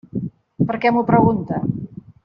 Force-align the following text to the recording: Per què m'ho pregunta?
Per 0.71 0.79
què 0.85 0.93
m'ho 0.97 1.05
pregunta? 1.13 1.63